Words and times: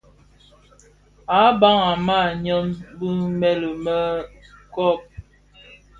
À 1.37 1.39
bab 1.59 1.77
a 1.89 1.91
màa 2.07 2.29
nyɔng 2.43 2.69
bi 2.97 3.07
mëli 3.39 3.69
mɛ 3.83 3.97
kob. 4.75 4.99